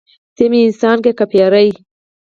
[0.35, 1.69] ته مې انسان یې که پیری.